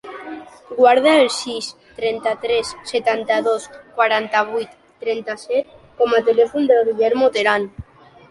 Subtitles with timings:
[0.77, 1.67] Guarda el sis,
[1.97, 3.67] trenta-tres, setanta-dos,
[3.99, 4.73] quaranta-vuit,
[5.05, 7.69] trenta-set com a telèfon del Guillermo Teran.